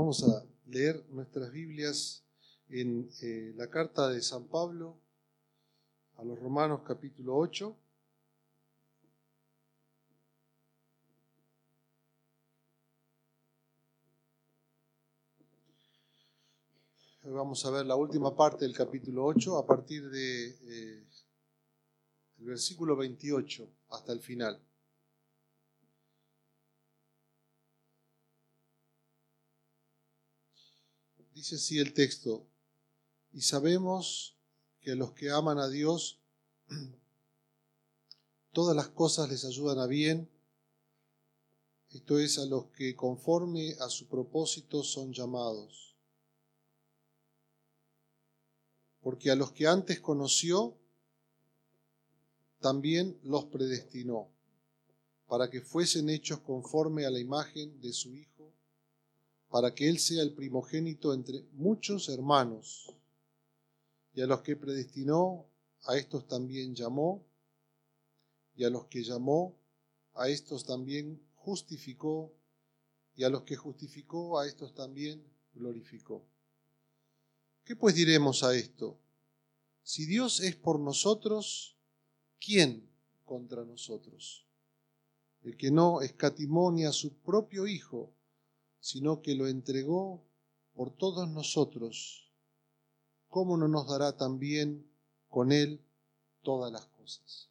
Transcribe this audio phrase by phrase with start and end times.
[0.00, 2.22] Vamos a leer nuestras Biblias
[2.68, 4.96] en eh, la carta de San Pablo
[6.18, 7.76] a los Romanos capítulo 8.
[17.24, 21.06] Hoy vamos a ver la última parte del capítulo 8 a partir de eh,
[22.36, 24.62] versículo 28 hasta el final.
[31.38, 32.48] Dice así el texto,
[33.30, 34.36] y sabemos
[34.80, 36.18] que a los que aman a Dios,
[38.52, 40.28] todas las cosas les ayudan a bien,
[41.90, 45.94] esto es, a los que conforme a su propósito son llamados.
[49.00, 50.76] Porque a los que antes conoció,
[52.58, 54.28] también los predestinó,
[55.28, 58.37] para que fuesen hechos conforme a la imagen de su Hijo
[59.48, 62.94] para que Él sea el primogénito entre muchos hermanos.
[64.14, 65.46] Y a los que predestinó,
[65.84, 67.24] a estos también llamó,
[68.54, 69.56] y a los que llamó,
[70.14, 72.32] a estos también justificó,
[73.14, 75.24] y a los que justificó, a estos también
[75.54, 76.24] glorificó.
[77.64, 78.98] ¿Qué pues diremos a esto?
[79.82, 81.76] Si Dios es por nosotros,
[82.40, 82.88] ¿quién
[83.24, 84.46] contra nosotros?
[85.42, 88.12] El que no escatimonia a su propio Hijo,
[88.80, 90.24] sino que lo entregó
[90.74, 92.32] por todos nosotros,
[93.28, 94.88] ¿cómo no nos dará también
[95.28, 95.80] con Él
[96.42, 97.48] todas las cosas?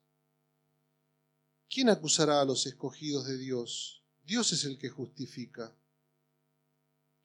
[1.70, 4.03] ¿Quién acusará a los escogidos de Dios?
[4.25, 5.75] Dios es el que justifica.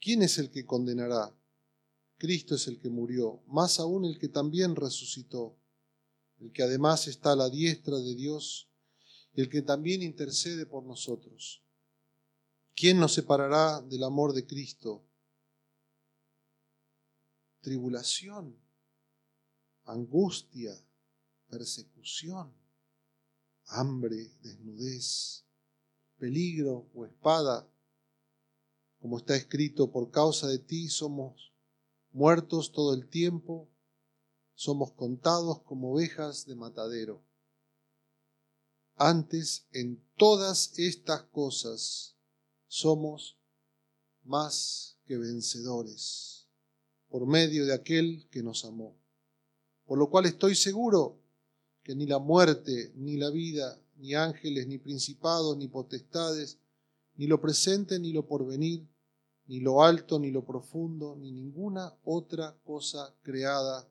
[0.00, 1.32] ¿Quién es el que condenará?
[2.18, 5.56] Cristo es el que murió, más aún el que también resucitó,
[6.40, 8.68] el que además está a la diestra de Dios,
[9.34, 11.61] el que también intercede por nosotros.
[12.74, 15.04] ¿Quién nos separará del amor de Cristo?
[17.60, 18.56] Tribulación,
[19.84, 20.72] angustia,
[21.48, 22.52] persecución,
[23.66, 25.44] hambre, desnudez,
[26.16, 27.68] peligro o espada.
[29.00, 31.52] Como está escrito, por causa de ti somos
[32.12, 33.68] muertos todo el tiempo,
[34.54, 37.22] somos contados como ovejas de matadero.
[38.96, 42.16] Antes, en todas estas cosas,
[42.72, 43.36] somos
[44.24, 46.48] más que vencedores
[47.10, 48.96] por medio de aquel que nos amó.
[49.84, 51.18] Por lo cual estoy seguro
[51.82, 56.56] que ni la muerte, ni la vida, ni ángeles, ni principados, ni potestades,
[57.16, 58.88] ni lo presente, ni lo porvenir,
[59.48, 63.86] ni lo alto, ni lo profundo, ni ninguna otra cosa creada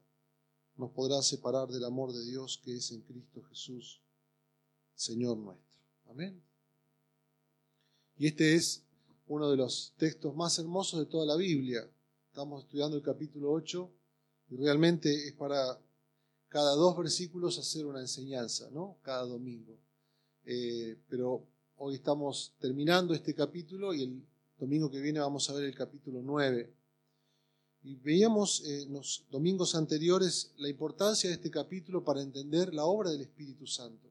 [0.75, 4.01] nos podrá separar del amor de Dios que es en Cristo Jesús,
[4.95, 5.79] Señor nuestro.
[6.09, 6.50] Amén.
[8.21, 8.83] Y este es
[9.29, 11.89] uno de los textos más hermosos de toda la Biblia.
[12.27, 13.91] Estamos estudiando el capítulo 8
[14.51, 15.81] y realmente es para
[16.47, 18.99] cada dos versículos hacer una enseñanza, ¿no?
[19.01, 19.75] Cada domingo.
[20.45, 24.23] Eh, pero hoy estamos terminando este capítulo y el
[24.59, 26.71] domingo que viene vamos a ver el capítulo 9.
[27.85, 33.09] Y veíamos en los domingos anteriores la importancia de este capítulo para entender la obra
[33.09, 34.10] del Espíritu Santo.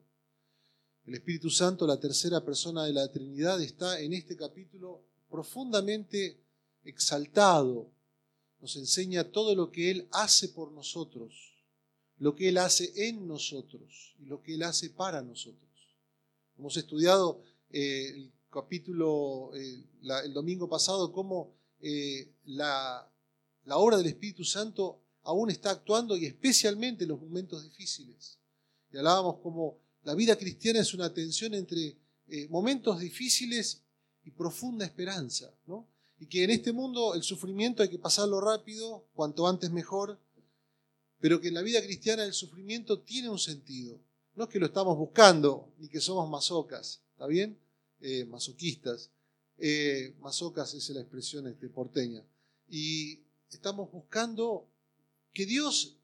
[1.05, 6.37] El Espíritu Santo, la tercera persona de la Trinidad, está en este capítulo profundamente
[6.83, 7.89] exaltado.
[8.59, 11.55] Nos enseña todo lo que Él hace por nosotros,
[12.19, 15.71] lo que Él hace en nosotros y lo que Él hace para nosotros.
[16.59, 17.41] Hemos estudiado
[17.71, 19.83] eh, el capítulo eh,
[20.23, 23.09] el domingo pasado cómo eh, la,
[23.65, 28.37] la obra del Espíritu Santo aún está actuando y especialmente en los momentos difíciles.
[28.91, 31.97] Y hablábamos como la vida cristiana es una tensión entre
[32.27, 33.81] eh, momentos difíciles
[34.23, 35.87] y profunda esperanza, ¿no?
[36.19, 40.19] Y que en este mundo el sufrimiento hay que pasarlo rápido, cuanto antes mejor,
[41.19, 43.99] pero que en la vida cristiana el sufrimiento tiene un sentido.
[44.35, 47.57] No es que lo estamos buscando, ni que somos masocas, ¿está bien?
[48.01, 49.09] Eh, masoquistas.
[49.57, 52.23] Eh, masocas es la expresión este, porteña.
[52.69, 53.19] Y
[53.51, 54.67] estamos buscando
[55.33, 55.97] que Dios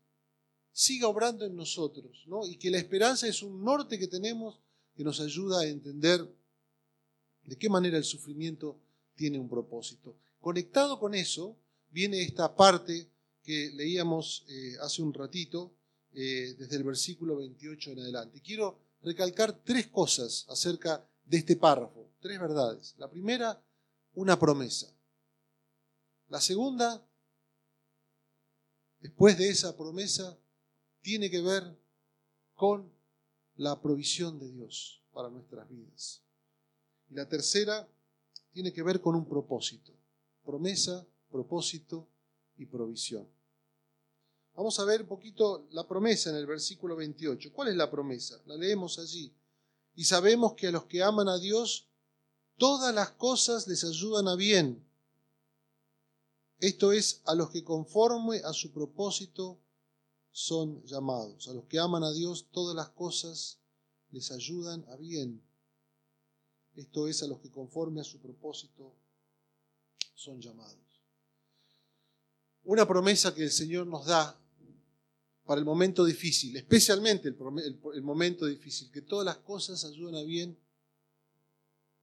[0.77, 2.45] siga obrando en nosotros, ¿no?
[2.45, 4.59] Y que la esperanza es un norte que tenemos
[4.95, 6.31] que nos ayuda a entender
[7.45, 8.79] de qué manera el sufrimiento
[9.15, 10.15] tiene un propósito.
[10.39, 11.57] Conectado con eso
[11.89, 13.09] viene esta parte
[13.41, 15.74] que leíamos eh, hace un ratito,
[16.13, 18.39] eh, desde el versículo 28 en adelante.
[18.41, 22.94] Quiero recalcar tres cosas acerca de este párrafo, tres verdades.
[23.00, 23.59] La primera,
[24.13, 24.94] una promesa.
[26.30, 27.03] La segunda,
[29.00, 30.38] después de esa promesa,
[31.07, 31.63] tiene que ver
[32.54, 32.92] con
[33.56, 36.21] la provisión de Dios para nuestras vidas.
[37.09, 37.88] Y la tercera
[38.51, 39.94] tiene que ver con un propósito.
[40.44, 42.09] promesa, propósito
[42.57, 43.25] y provisión.
[44.54, 47.54] Vamos a ver un poquito la promesa en el versículo 28.
[47.54, 48.42] ¿Cuál es la promesa?
[48.45, 49.33] La leemos allí.
[49.95, 51.88] Y sabemos que a los que aman a Dios,
[52.57, 54.86] todas las cosas les ayudan a bien.
[56.59, 59.57] Esto es, a los que conforme a su propósito
[60.37, 61.47] son llamados.
[61.47, 63.57] A los que aman a Dios, todas las cosas
[64.11, 65.41] les ayudan a bien.
[66.75, 68.93] Esto es, a los que conforme a su propósito
[70.13, 71.01] son llamados.
[72.65, 74.39] Una promesa que el Señor nos da
[75.43, 80.55] para el momento difícil, especialmente el, momento difícil, que todas las cosas ayudan a bien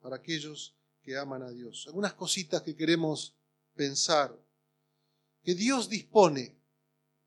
[0.00, 1.86] para aquellos que aman a Dios.
[1.86, 3.36] Algunas cositas que queremos
[3.76, 4.36] pensar,
[5.44, 6.63] que Dios dispone,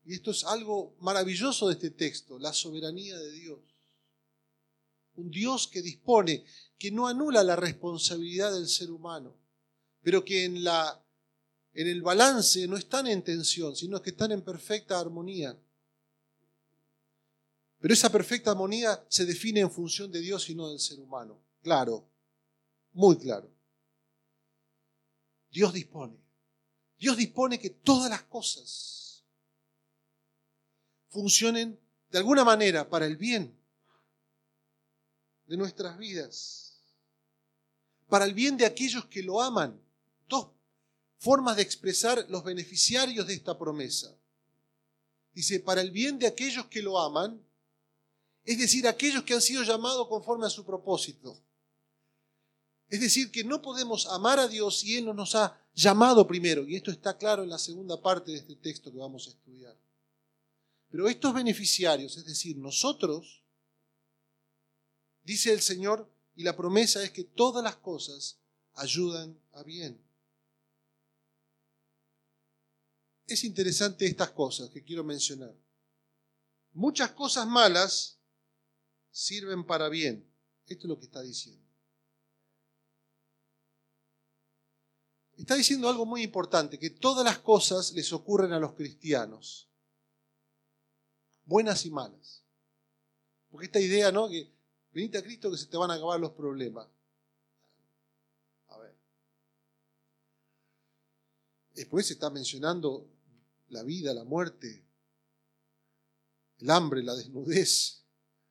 [0.08, 3.60] y esto es algo maravilloso de este texto, la soberanía de Dios.
[5.16, 6.44] Un Dios que dispone,
[6.78, 9.36] que no anula la responsabilidad del ser humano,
[10.02, 11.04] pero que en, la,
[11.74, 15.54] en el balance no están en tensión, sino que están en perfecta armonía
[17.80, 21.40] pero esa perfecta armonía se define en función de Dios y no del ser humano.
[21.62, 22.08] Claro,
[22.92, 23.48] muy claro.
[25.50, 26.16] Dios dispone.
[26.98, 29.07] Dios dispone que todas las cosas
[31.18, 31.78] funcionen
[32.10, 33.52] de alguna manera para el bien
[35.46, 36.78] de nuestras vidas,
[38.08, 39.80] para el bien de aquellos que lo aman.
[40.28, 40.48] Dos
[41.18, 44.14] formas de expresar los beneficiarios de esta promesa.
[45.34, 47.42] Dice, para el bien de aquellos que lo aman
[48.48, 51.38] es decir, aquellos que han sido llamados conforme a su propósito.
[52.88, 56.66] Es decir, que no podemos amar a Dios si Él no nos ha llamado primero,
[56.66, 59.76] y esto está claro en la segunda parte de este texto que vamos a estudiar.
[60.90, 63.42] Pero estos beneficiarios, es decir, nosotros,
[65.22, 68.38] dice el Señor, y la promesa es que todas las cosas
[68.74, 70.00] ayudan a bien.
[73.26, 75.54] Es interesante estas cosas que quiero mencionar.
[76.72, 78.18] Muchas cosas malas
[79.10, 80.24] sirven para bien.
[80.66, 81.66] Esto es lo que está diciendo.
[85.36, 89.67] Está diciendo algo muy importante, que todas las cosas les ocurren a los cristianos,
[91.48, 92.44] buenas y malas.
[93.50, 94.28] Porque esta idea, ¿no?
[94.28, 94.52] Que
[94.92, 96.86] venite a Cristo que se te van a acabar los problemas.
[98.68, 98.94] A ver.
[101.74, 103.08] Después se está mencionando
[103.70, 104.84] la vida, la muerte,
[106.58, 108.04] el hambre, la desnudez,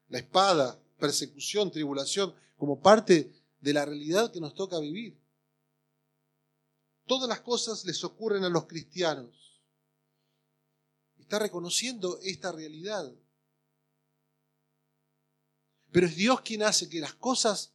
[0.10, 5.20] la espada, persecución, tribulación, como parte de la realidad que nos toca vivir.
[7.06, 9.47] Todas las cosas les ocurren a los cristianos.
[11.28, 13.14] Está reconociendo esta realidad.
[15.92, 17.74] Pero es Dios quien hace que las cosas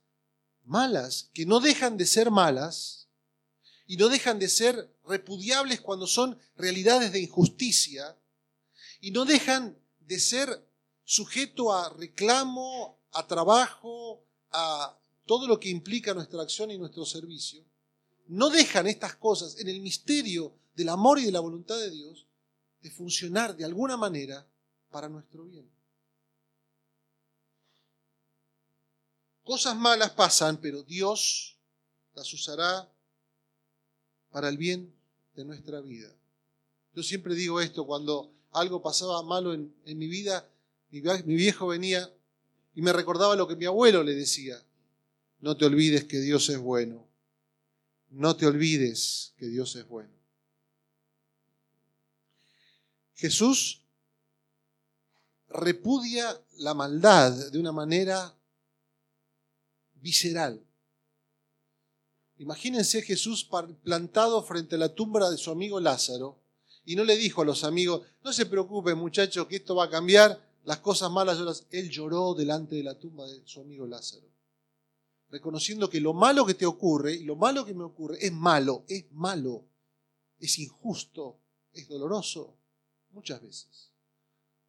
[0.65, 3.09] malas, que no dejan de ser malas
[3.87, 8.17] y no dejan de ser repudiables cuando son realidades de injusticia
[9.03, 10.67] y no dejan de ser
[11.05, 17.63] sujeto a reclamo, a trabajo, a todo lo que implica nuestra acción y nuestro servicio,
[18.29, 22.27] no dejan estas cosas en el misterio del amor y de la voluntad de Dios
[22.83, 24.47] de funcionar de alguna manera
[24.91, 25.69] para nuestro bien.
[29.45, 31.57] Cosas malas pasan, pero Dios
[32.15, 32.89] las usará
[34.31, 34.93] para el bien
[35.35, 36.09] de nuestra vida.
[36.95, 40.49] Yo siempre digo esto, cuando algo pasaba malo en, mi vida,
[40.91, 42.13] mi viejo venía
[42.75, 44.63] y me recordaba lo que mi abuelo le decía.
[45.41, 47.07] No te olvides que Dios es bueno.
[48.11, 50.22] No te olvides que Dios es bueno.
[53.15, 53.83] Jesús
[55.49, 58.35] repudia la maldad de una manera
[59.95, 60.65] visceral.
[62.39, 63.49] Imagínense Jesús
[63.85, 66.41] plantado frente a la tumba de su amigo Lázaro
[66.85, 69.91] y no le dijo a los amigos, no se preocupen muchachos que esto va a
[69.91, 71.67] cambiar, las cosas malas, las...
[71.71, 74.27] él lloró delante de la tumba de su amigo Lázaro,
[75.29, 78.85] reconociendo que lo malo que te ocurre y lo malo que me ocurre es malo,
[78.89, 79.65] es malo,
[80.39, 81.39] es injusto,
[81.73, 82.57] es doloroso,
[83.13, 83.91] muchas veces.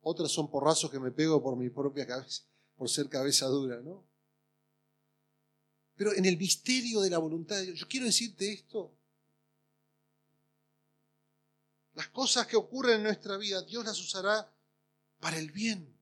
[0.01, 2.43] Otras son porrazos que me pego por mi propia cabeza,
[2.75, 4.05] por ser cabeza dura, ¿no?
[5.95, 8.93] Pero en el misterio de la voluntad de Dios, yo quiero decirte esto.
[11.93, 14.51] Las cosas que ocurren en nuestra vida, Dios las usará
[15.19, 15.95] para el bien.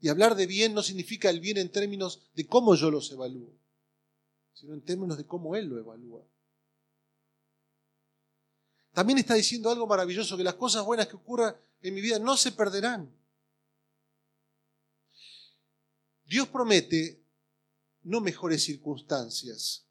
[0.00, 3.52] Y hablar de bien no significa el bien en términos de cómo yo los evalúo,
[4.54, 6.24] sino en términos de cómo Él lo evalúa.
[8.98, 12.36] También está diciendo algo maravilloso, que las cosas buenas que ocurran en mi vida no
[12.36, 13.08] se perderán.
[16.24, 17.22] Dios promete
[18.02, 19.84] no mejores circunstancias,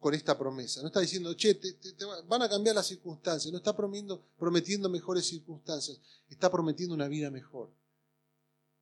[0.00, 0.80] con esta promesa.
[0.80, 1.72] No está diciendo, che, te,
[2.26, 3.52] van a cambiar las circunstancias.
[3.52, 6.00] No está prometiendo, prometiendo mejores circunstancias.
[6.28, 7.70] Está prometiendo una vida mejor.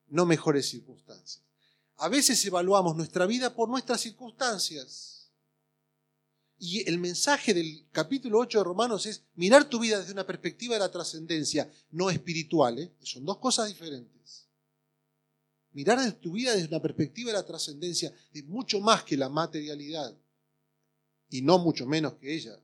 [0.07, 1.45] No mejores circunstancias.
[1.97, 5.16] A veces evaluamos nuestra vida por nuestras circunstancias.
[6.59, 10.75] Y el mensaje del capítulo 8 de Romanos es mirar tu vida desde una perspectiva
[10.75, 12.79] de la trascendencia, no espiritual.
[12.79, 12.93] ¿eh?
[13.03, 14.47] Son dos cosas diferentes.
[15.73, 20.17] Mirar tu vida desde una perspectiva de la trascendencia es mucho más que la materialidad
[21.29, 22.59] y no mucho menos que ella.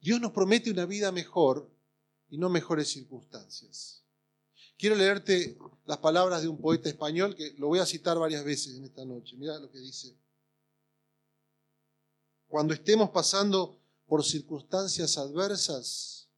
[0.00, 1.68] Dios nos promete una vida mejor
[2.30, 4.04] y no mejores circunstancias.
[4.76, 8.76] Quiero leerte las palabras de un poeta español que lo voy a citar varias veces
[8.76, 9.36] en esta noche.
[9.36, 10.14] Mira lo que dice.
[12.48, 16.28] Cuando estemos pasando por circunstancias adversas,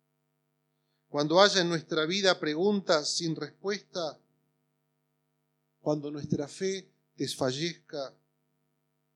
[1.09, 4.19] cuando haya en nuestra vida preguntas sin respuesta,
[5.81, 8.15] cuando nuestra fe desfallezca,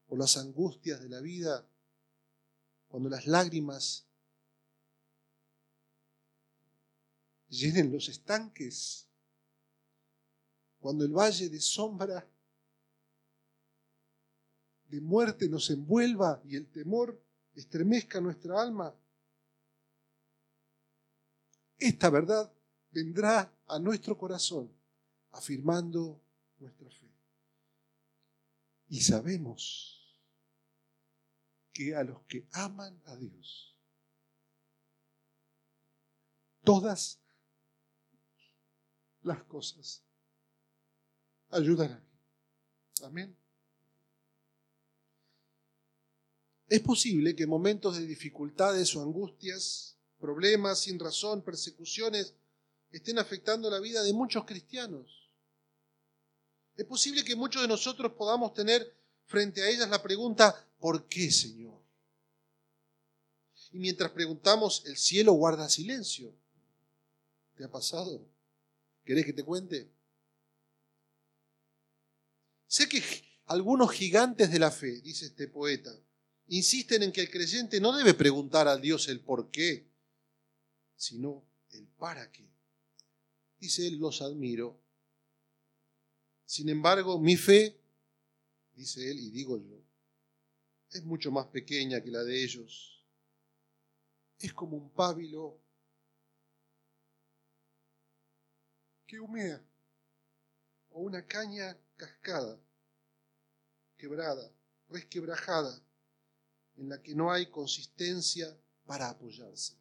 [0.09, 1.67] o las angustias de la vida,
[2.89, 4.07] cuando las lágrimas
[7.49, 9.09] llenen los estanques,
[10.81, 12.29] cuando el valle de sombra
[14.95, 17.21] de muerte nos envuelva y el temor
[17.53, 18.95] estremezca nuestra alma,
[21.77, 22.53] esta verdad
[22.93, 24.71] vendrá a nuestro corazón
[25.33, 26.23] afirmando
[26.61, 27.11] nuestra fe.
[28.87, 30.17] Y sabemos
[31.73, 33.77] que a los que aman a Dios,
[36.63, 37.19] todas
[39.23, 40.05] las cosas
[41.51, 42.05] ayudarán.
[43.03, 43.44] Amén.
[46.75, 52.35] Es posible que en momentos de dificultades o angustias, problemas sin razón, persecuciones,
[52.91, 55.31] estén afectando la vida de muchos cristianos.
[56.77, 58.93] Es posible que muchos de nosotros podamos tener
[59.25, 61.81] frente a ellas la pregunta, ¿por qué, Señor?
[63.71, 66.35] Y mientras preguntamos, el cielo guarda silencio.
[67.57, 68.21] ¿Te ha pasado?
[69.05, 69.89] ¿Querés que te cuente?
[72.67, 73.01] Sé que
[73.47, 75.97] algunos gigantes de la fe, dice este poeta,
[76.49, 79.87] insisten en que el creyente no debe preguntar a Dios el por qué,
[80.97, 82.49] sino el para qué.
[83.59, 84.85] Dice él, los admiro
[86.47, 87.77] sin embargo, mi fe,
[88.75, 89.83] dice él, y digo yo,
[90.91, 93.05] es mucho más pequeña que la de ellos.
[94.39, 95.59] Es como un pábilo
[99.07, 99.61] que humea
[100.91, 102.61] o una caña cascada,
[103.97, 104.53] quebrada,
[104.89, 105.83] resquebrajada,
[106.77, 109.75] en la que no hay consistencia para apoyarse.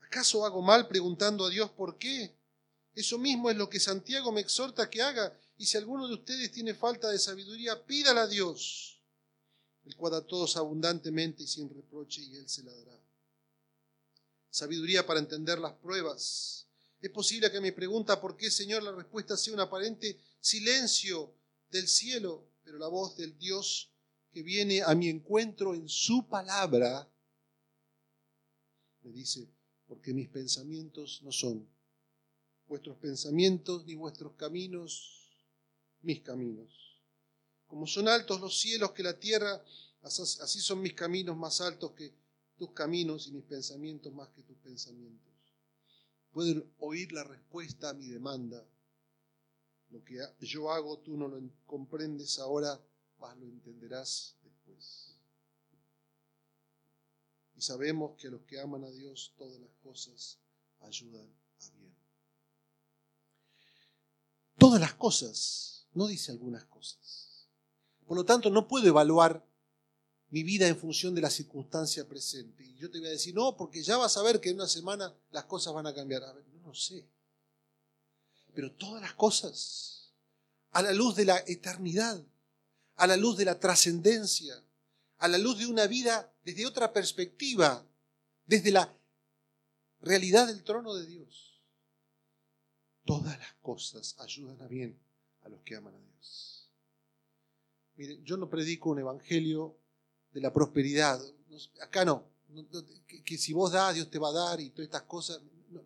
[0.00, 2.34] ¿Acaso hago mal preguntando a Dios por qué?
[2.94, 5.34] Eso mismo es lo que Santiago me exhorta que haga.
[5.56, 9.00] Y si alguno de ustedes tiene falta de sabiduría, pídala a Dios,
[9.84, 12.98] el cual da todos abundantemente y sin reproche, y Él se la dará.
[14.50, 16.66] Sabiduría para entender las pruebas.
[17.00, 21.32] Es posible que me pregunta por qué, Señor, la respuesta sea un aparente silencio
[21.70, 23.91] del cielo, pero la voz del Dios
[24.32, 27.08] que viene a mi encuentro en su palabra
[29.02, 29.48] me dice,
[29.86, 31.68] porque mis pensamientos no son
[32.66, 35.28] vuestros pensamientos ni vuestros caminos,
[36.00, 37.00] mis caminos.
[37.66, 39.62] Como son altos los cielos que la tierra,
[40.02, 42.14] así son mis caminos más altos que
[42.56, 45.32] tus caminos y mis pensamientos más que tus pensamientos.
[46.30, 48.64] Pueden oír la respuesta a mi demanda.
[49.90, 52.80] Lo que yo hago tú no lo comprendes ahora,
[53.38, 55.16] lo entenderás después.
[57.54, 60.38] Y sabemos que a los que aman a Dios todas las cosas
[60.80, 61.42] ayudan
[64.62, 67.48] todas las cosas, no dice algunas cosas.
[68.06, 69.44] Por lo tanto, no puedo evaluar
[70.30, 72.62] mi vida en función de la circunstancia presente.
[72.64, 74.68] Y yo te voy a decir, no, porque ya vas a ver que en una
[74.68, 76.22] semana las cosas van a cambiar.
[76.22, 77.04] A ver, no lo sé.
[78.54, 80.12] Pero todas las cosas,
[80.70, 82.24] a la luz de la eternidad,
[82.96, 84.54] a la luz de la trascendencia,
[85.18, 87.86] a la luz de una vida desde otra perspectiva,
[88.46, 88.92] desde la
[90.00, 91.52] realidad del trono de Dios
[93.04, 94.98] todas las cosas ayudan a bien
[95.42, 96.70] a los que aman a Dios.
[97.96, 99.76] Miren, yo no predico un evangelio
[100.32, 101.20] de la prosperidad.
[101.80, 102.30] Acá no.
[103.06, 105.40] Que, si vos das, Dios te va a dar y todas estas cosas.
[105.70, 105.84] No.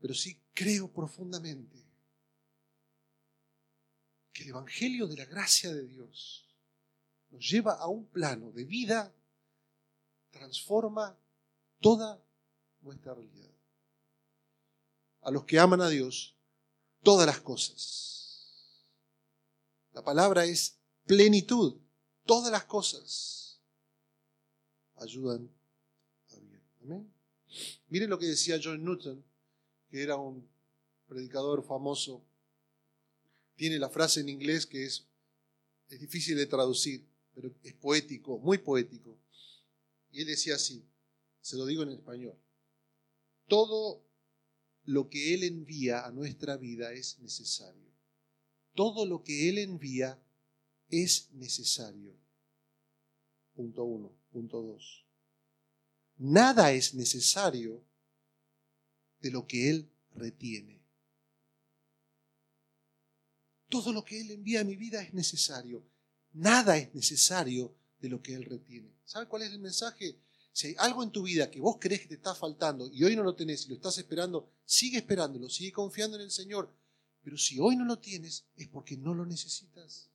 [0.00, 1.84] Pero sí creo profundamente
[4.48, 6.46] el evangelio de la gracia de Dios
[7.30, 9.14] nos lleva a un plano de vida,
[10.30, 11.18] transforma
[11.80, 12.18] toda
[12.80, 13.50] nuestra realidad
[15.20, 16.34] a los que aman a Dios
[17.02, 18.64] todas las cosas.
[19.92, 21.76] La palabra es plenitud.
[22.24, 23.60] Todas las cosas
[24.96, 25.50] ayudan
[26.30, 26.62] a bien.
[26.82, 27.12] Amén.
[27.88, 29.22] Miren lo que decía John Newton,
[29.90, 30.48] que era un
[31.06, 32.22] predicador famoso.
[33.58, 35.08] Tiene la frase en inglés que es,
[35.88, 39.18] es difícil de traducir, pero es poético, muy poético.
[40.12, 40.84] Y él decía así,
[41.40, 42.38] se lo digo en español,
[43.48, 44.04] todo
[44.84, 47.90] lo que Él envía a nuestra vida es necesario.
[48.74, 50.22] Todo lo que Él envía
[50.88, 52.14] es necesario.
[53.54, 54.12] Punto uno.
[54.30, 55.04] Punto dos.
[56.16, 57.82] Nada es necesario
[59.20, 60.77] de lo que Él retiene.
[63.68, 65.84] Todo lo que Él envía a mi vida es necesario.
[66.32, 68.94] Nada es necesario de lo que Él retiene.
[69.04, 70.18] ¿Sabe cuál es el mensaje?
[70.52, 73.14] Si hay algo en tu vida que vos crees que te está faltando y hoy
[73.14, 76.72] no lo tenés y lo estás esperando, sigue esperándolo, sigue confiando en el Señor.
[77.22, 80.08] Pero si hoy no lo tienes, es porque no lo necesitas.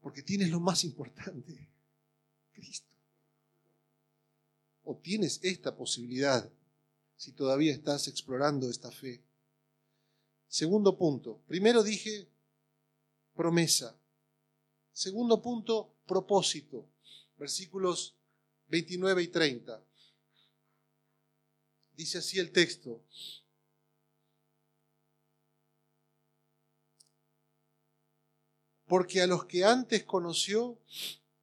[0.00, 1.68] Porque tienes lo más importante,
[2.52, 2.88] Cristo.
[4.82, 6.50] O tienes esta posibilidad
[7.20, 9.22] si todavía estás explorando esta fe.
[10.48, 11.42] Segundo punto.
[11.46, 12.26] Primero dije
[13.34, 13.94] promesa.
[14.90, 16.86] Segundo punto, propósito.
[17.36, 18.16] Versículos
[18.68, 19.84] 29 y 30.
[21.94, 23.02] Dice así el texto.
[28.86, 30.78] Porque a los que antes conoció,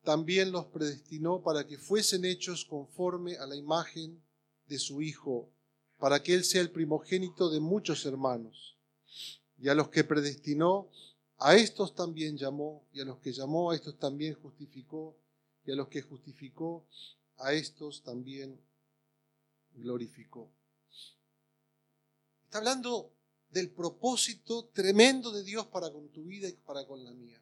[0.01, 4.19] también los predestinó para que fuesen hechos conforme a la imagen
[4.65, 5.51] de su Hijo,
[5.97, 8.77] para que Él sea el primogénito de muchos hermanos.
[9.57, 10.89] Y a los que predestinó,
[11.37, 15.15] a estos también llamó, y a los que llamó, a estos también justificó,
[15.65, 16.85] y a los que justificó,
[17.37, 18.59] a estos también
[19.73, 20.51] glorificó.
[22.45, 23.11] Está hablando
[23.49, 27.41] del propósito tremendo de Dios para con tu vida y para con la mía.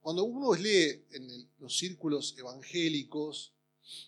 [0.00, 3.54] Cuando uno lee en los círculos evangélicos,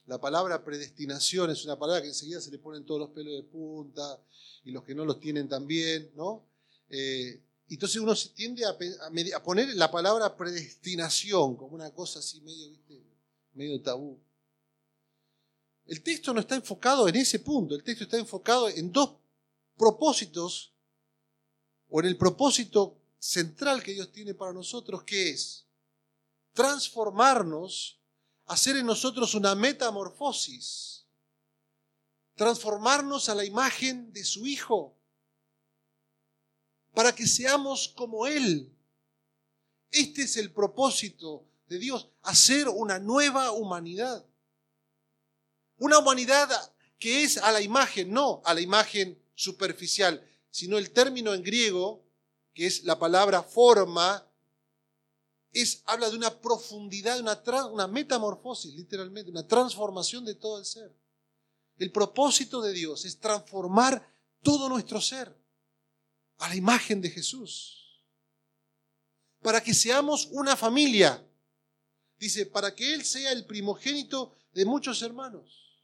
[0.06, 3.42] la palabra predestinación es una palabra que enseguida se le ponen todos los pelos de
[3.42, 4.20] punta
[4.64, 6.44] y los que no los tienen también, ¿no?
[6.88, 12.78] Eh, entonces uno se tiende a, poner la palabra predestinación como una cosa así medio,
[13.54, 14.18] medio tabú.
[15.86, 19.16] El texto no está enfocado en ese punto, el texto está enfocado en dos
[19.76, 20.72] propósitos,
[21.88, 25.64] o en el propósito central que Dios tiene para nosotros, que es
[26.52, 28.00] transformarnos,
[28.46, 31.06] hacer en nosotros una metamorfosis,
[32.34, 34.96] transformarnos a la imagen de su Hijo
[36.92, 38.72] para que seamos como Él.
[39.90, 44.24] Este es el propósito de Dios, hacer una nueva humanidad.
[45.78, 46.48] Una humanidad
[46.98, 52.04] que es a la imagen, no a la imagen superficial, sino el término en griego,
[52.54, 54.24] que es la palabra forma,
[55.54, 60.92] es, habla de una profundidad, una, una metamorfosis, literalmente, una transformación de todo el ser.
[61.78, 64.12] El propósito de Dios es transformar
[64.42, 65.34] todo nuestro ser
[66.38, 68.02] a la imagen de Jesús.
[69.42, 71.24] Para que seamos una familia.
[72.18, 75.82] Dice, para que Él sea el primogénito de muchos hermanos.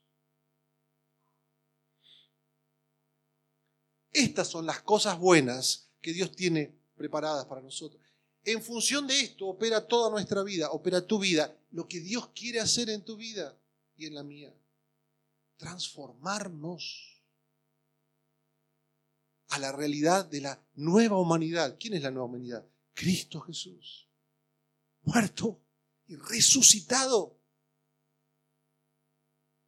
[4.12, 7.99] Estas son las cosas buenas que Dios tiene preparadas para nosotros.
[8.44, 12.60] En función de esto opera toda nuestra vida, opera tu vida, lo que Dios quiere
[12.60, 13.56] hacer en tu vida
[13.96, 14.54] y en la mía.
[15.58, 17.22] Transformarnos
[19.48, 21.76] a la realidad de la nueva humanidad.
[21.78, 22.66] ¿Quién es la nueva humanidad?
[22.94, 24.08] Cristo Jesús,
[25.02, 25.60] muerto
[26.06, 27.36] y resucitado.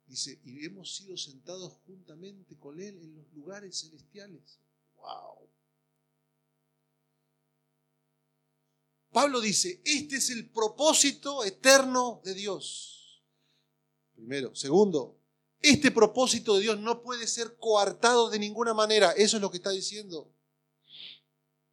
[0.06, 4.58] Dice, y hemos sido sentados juntamente con Él en los lugares celestiales.
[4.96, 5.48] ¡Wow!
[9.12, 13.22] Pablo dice, este es el propósito eterno de Dios.
[14.14, 14.54] Primero.
[14.54, 15.18] Segundo,
[15.60, 19.12] este propósito de Dios no puede ser coartado de ninguna manera.
[19.12, 20.32] Eso es lo que está diciendo.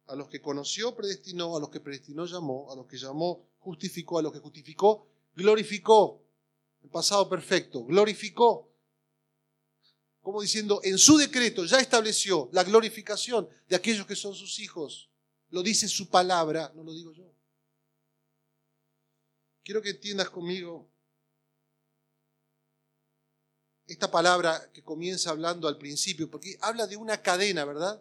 [0.06, 4.18] A los que conoció, predestinó, a los que predestinó, llamó, a los que llamó, justificó,
[4.18, 6.22] a los que justificó, glorificó.
[6.82, 8.68] El pasado perfecto, glorificó.
[10.20, 15.09] Como diciendo, en su decreto ya estableció la glorificación de aquellos que son sus hijos.
[15.50, 17.30] Lo dice su palabra, no lo digo yo.
[19.62, 20.90] Quiero que entiendas conmigo
[23.86, 28.00] esta palabra que comienza hablando al principio, porque habla de una cadena, ¿verdad?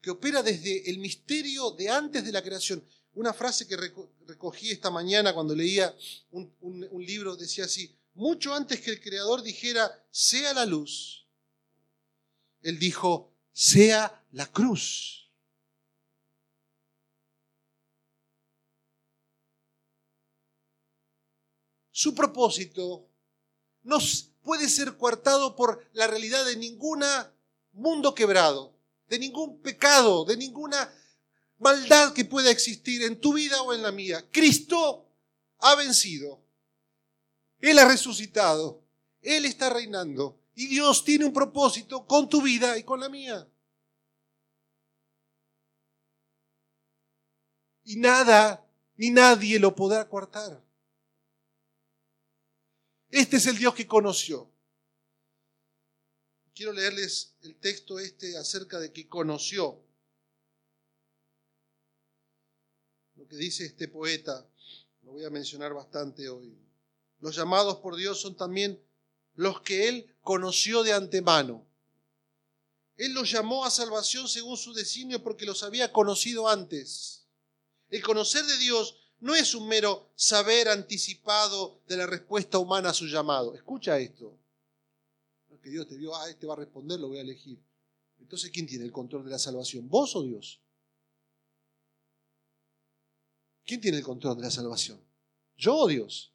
[0.00, 2.82] Que opera desde el misterio de antes de la creación.
[3.14, 3.76] Una frase que
[4.26, 5.94] recogí esta mañana cuando leía
[6.30, 11.26] un, libro decía así, mucho antes que el Creador dijera, sea la luz,
[12.62, 15.27] Él dijo, sea la cruz.
[21.98, 23.08] Su propósito
[23.82, 23.98] no
[24.44, 27.02] puede ser coartado por la realidad de ningún
[27.72, 28.72] mundo quebrado,
[29.08, 30.94] de ningún pecado, de ninguna
[31.58, 34.24] maldad que pueda existir en tu vida o en la mía.
[34.30, 35.08] Cristo
[35.58, 36.40] ha vencido.
[37.58, 38.80] Él ha resucitado.
[39.20, 40.38] Él está reinando.
[40.54, 43.44] Y Dios tiene un propósito con tu vida y con la mía.
[47.82, 50.67] Y nada ni nadie lo podrá coartar.
[53.10, 54.50] Este es el Dios que conoció.
[56.54, 59.80] Quiero leerles el texto este acerca de que conoció.
[63.16, 64.46] Lo que dice este poeta,
[65.02, 66.56] lo voy a mencionar bastante hoy.
[67.20, 68.80] Los llamados por Dios son también
[69.34, 71.66] los que Él conoció de antemano.
[72.96, 77.24] Él los llamó a salvación según su designio porque los había conocido antes.
[77.88, 82.94] El conocer de Dios no es un mero saber anticipado de la respuesta humana a
[82.94, 83.54] su llamado.
[83.54, 84.36] Escucha esto.
[85.48, 87.58] No es que Dios te vio, ah, este va a responder, lo voy a elegir.
[88.20, 89.88] Entonces, ¿quién tiene el control de la salvación?
[89.88, 90.60] ¿Vos o Dios?
[93.64, 95.00] ¿Quién tiene el control de la salvación?
[95.56, 96.32] ¿Yo o Dios?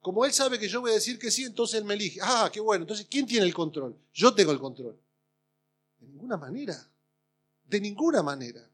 [0.00, 2.20] Como él sabe que yo voy a decir que sí, entonces él me elige.
[2.22, 2.84] Ah, qué bueno.
[2.84, 3.96] Entonces, ¿quién tiene el control?
[4.12, 4.98] Yo tengo el control.
[5.98, 6.90] De ninguna manera.
[7.64, 8.69] De ninguna manera.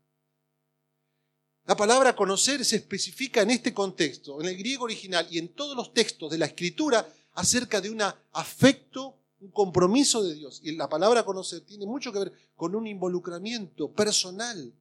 [1.67, 5.77] La palabra conocer se especifica en este contexto, en el griego original y en todos
[5.77, 8.01] los textos de la escritura, acerca de un
[8.33, 10.61] afecto, un compromiso de Dios.
[10.63, 14.73] Y la palabra conocer tiene mucho que ver con un involucramiento personal,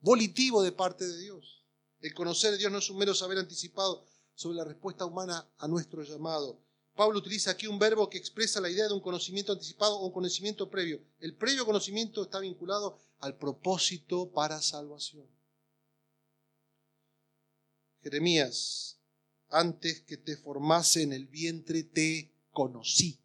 [0.00, 1.62] volitivo de parte de Dios.
[2.00, 5.68] El conocer de Dios no es un mero saber anticipado sobre la respuesta humana a
[5.68, 6.58] nuestro llamado.
[6.96, 10.12] Pablo utiliza aquí un verbo que expresa la idea de un conocimiento anticipado o un
[10.12, 11.00] conocimiento previo.
[11.20, 15.35] El previo conocimiento está vinculado al propósito para salvación.
[18.06, 19.00] Jeremías,
[19.48, 23.18] antes que te formase en el vientre te conocí.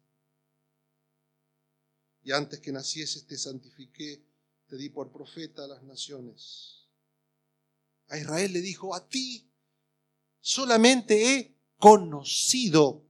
[2.24, 4.24] Y antes que nacieses te santifiqué,
[4.66, 6.88] te di por profeta a las naciones.
[8.08, 9.48] A Israel le dijo, a ti
[10.40, 13.06] solamente he conocido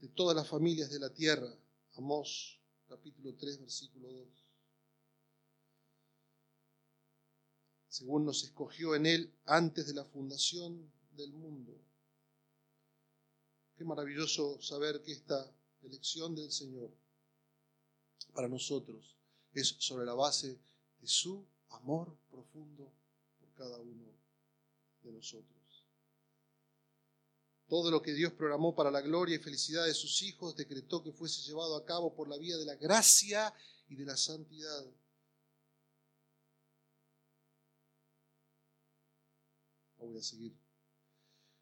[0.00, 1.56] de todas las familias de la tierra.
[1.92, 4.45] Amós capítulo 3, versículo 2.
[7.96, 11.72] Según nos escogió en Él antes de la fundación del mundo.
[13.74, 15.50] Qué maravilloso saber que esta
[15.82, 16.90] elección del Señor
[18.34, 19.16] para nosotros
[19.54, 20.58] es sobre la base
[21.00, 22.92] de su amor profundo
[23.40, 24.12] por cada uno
[25.02, 25.86] de nosotros.
[27.66, 31.12] Todo lo que Dios programó para la gloria y felicidad de sus hijos decretó que
[31.12, 33.54] fuese llevado a cabo por la vía de la gracia
[33.88, 34.84] y de la santidad.
[40.06, 40.54] Voy a seguir.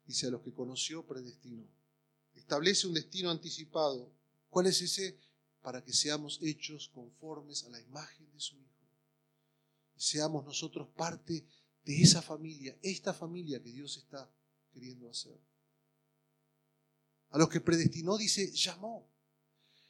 [0.06, 1.66] Dice a los que conoció, predestinó.
[2.34, 4.12] Establece un destino anticipado.
[4.50, 5.18] ¿Cuál es ese?
[5.62, 8.86] Para que seamos hechos conformes a la imagen de su Hijo.
[9.96, 11.46] Y seamos nosotros parte
[11.84, 14.30] de esa familia, esta familia que Dios está
[14.72, 15.38] queriendo hacer.
[17.30, 19.08] A los que predestinó, dice, llamó.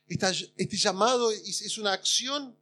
[0.06, 2.56] este llamado es una acción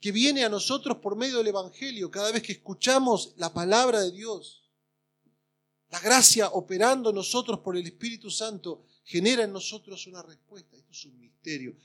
[0.00, 4.10] que viene a nosotros por medio del Evangelio, cada vez que escuchamos la palabra de
[4.10, 4.61] Dios.
[5.92, 10.74] La gracia operando en nosotros por el Espíritu Santo genera en nosotros una respuesta.
[10.74, 11.76] Esto es un misterio.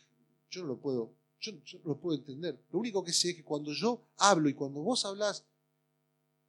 [0.49, 2.57] Yo no lo puedo, yo, no lo puedo entender.
[2.71, 5.43] Lo único que sé es que cuando yo hablo y cuando vos hablas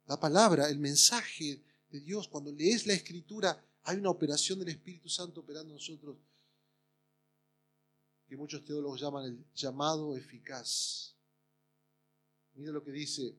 [0.05, 5.09] la palabra, el mensaje de Dios, cuando lees la escritura, hay una operación del Espíritu
[5.09, 6.15] Santo operando en nosotros
[8.25, 11.13] que muchos teólogos llaman el llamado eficaz.
[12.53, 13.35] Mira lo que dice,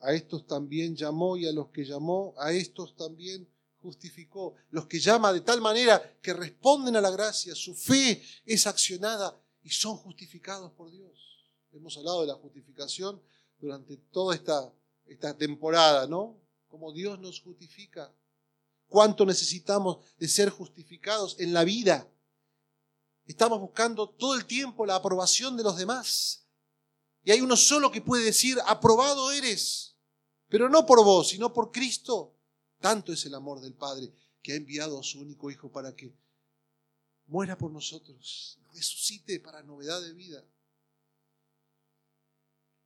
[0.00, 3.48] a estos también llamó y a los que llamó, a estos también
[3.82, 4.54] justificó.
[4.70, 9.40] Los que llama de tal manera que responden a la gracia, su fe es accionada
[9.62, 11.12] y son justificados por Dios.
[11.72, 13.20] Hemos hablado de la justificación
[13.58, 14.72] durante toda esta,
[15.06, 16.36] esta temporada, ¿no?
[16.68, 18.12] Como Dios nos justifica
[18.88, 22.08] cuánto necesitamos de ser justificados en la vida.
[23.26, 26.44] Estamos buscando todo el tiempo la aprobación de los demás.
[27.28, 29.94] Y hay uno solo que puede decir, aprobado eres,
[30.48, 32.34] pero no por vos, sino por Cristo.
[32.80, 34.10] Tanto es el amor del Padre
[34.40, 36.10] que ha enviado a su único Hijo para que
[37.26, 40.42] muera por nosotros, resucite para novedad de vida.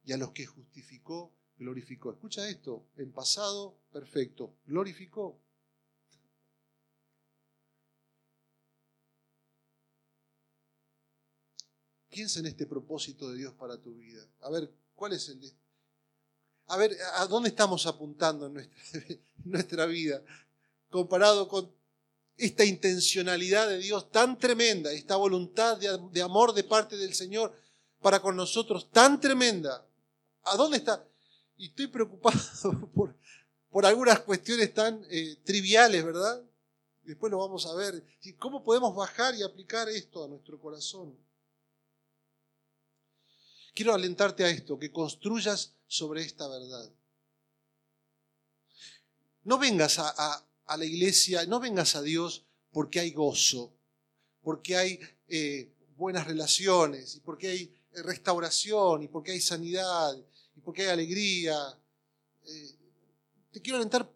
[0.03, 2.11] Y a los que justificó, glorificó.
[2.11, 5.39] Escucha esto, en pasado, perfecto, glorificó.
[12.13, 14.23] Piensa en este propósito de Dios para tu vida.
[14.43, 15.51] A ver, ¿cuál es el de...
[16.67, 18.71] A ver, ¿a dónde estamos apuntando en
[19.45, 20.23] nuestra, vida?
[20.91, 21.73] Comparado con
[22.37, 27.57] esta intencionalidad de Dios tan tremenda, esta voluntad de, amor de parte del Señor
[28.03, 29.87] para con nosotros tan tremenda.
[30.43, 31.03] ¿A dónde está?
[31.57, 33.17] Y estoy preocupado por,
[33.71, 36.43] por algunas cuestiones tan eh, triviales, ¿verdad?
[37.05, 38.05] Después lo vamos a ver.
[38.39, 41.17] ¿Cómo podemos bajar y aplicar esto a nuestro corazón?
[43.75, 46.91] Quiero alentarte a esto, que construyas sobre esta verdad.
[49.45, 53.73] No vengas a, la iglesia, no vengas a Dios porque hay gozo,
[54.43, 60.17] porque hay eh, buenas relaciones, y porque hay restauración, y porque hay sanidad,
[60.57, 61.57] y porque hay alegría.
[62.45, 62.77] Eh,
[63.51, 64.11] te quiero alentar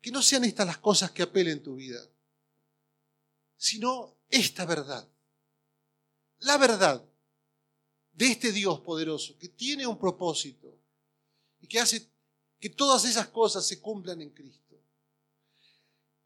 [0.00, 2.00] que no sean estas las cosas que apelen tu vida,
[3.56, 5.06] sino esta verdad.
[6.40, 7.07] La verdad
[8.18, 10.76] de este Dios poderoso que tiene un propósito
[11.60, 12.10] y que hace
[12.58, 14.74] que todas esas cosas se cumplan en Cristo.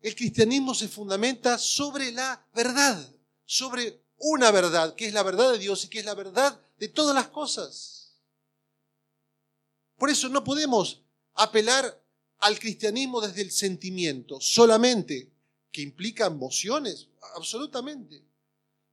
[0.01, 5.59] El cristianismo se fundamenta sobre la verdad, sobre una verdad, que es la verdad de
[5.59, 8.17] Dios y que es la verdad de todas las cosas.
[9.99, 11.03] Por eso no podemos
[11.35, 12.03] apelar
[12.39, 15.31] al cristianismo desde el sentimiento solamente,
[15.71, 18.23] que implica emociones, absolutamente,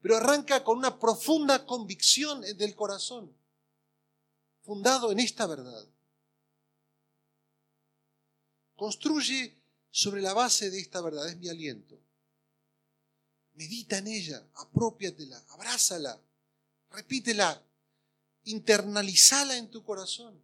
[0.01, 3.35] pero arranca con una profunda convicción del corazón,
[4.61, 5.87] fundado en esta verdad.
[8.75, 9.57] Construye
[9.91, 11.99] sobre la base de esta verdad, es mi aliento.
[13.53, 16.21] Medita en ella, apropiatela, abrázala,
[16.91, 17.61] repítela,
[18.45, 20.41] internalizala en tu corazón.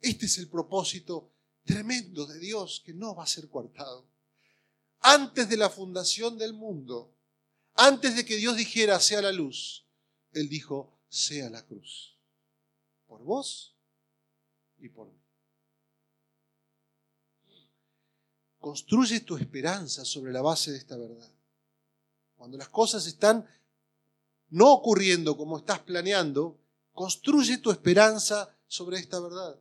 [0.00, 1.30] Este es el propósito
[1.64, 4.04] tremendo de Dios que no va a ser coartado.
[4.98, 7.14] Antes de la fundación del mundo,
[7.74, 9.86] antes de que Dios dijera sea la luz,
[10.32, 12.16] Él dijo sea la cruz.
[13.06, 13.76] Por vos
[14.78, 15.20] y por mí.
[18.58, 21.30] Construye tu esperanza sobre la base de esta verdad.
[22.36, 23.48] Cuando las cosas están
[24.50, 26.58] no ocurriendo como estás planeando,
[26.92, 29.58] construye tu esperanza sobre esta verdad.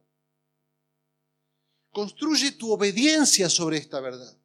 [1.92, 4.38] Construye tu obediencia sobre esta verdad.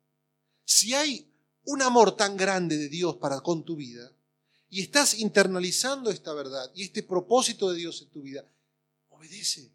[0.64, 1.26] Si hay
[1.66, 4.11] un amor tan grande de Dios para con tu vida
[4.70, 8.44] y estás internalizando esta verdad y este propósito de Dios en tu vida,
[9.11, 9.70] obedece.